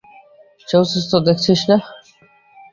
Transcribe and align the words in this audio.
সে 0.67 0.75
অসুস্থ 0.81 1.11
দেখছিস 1.27 1.61
না! 1.69 1.77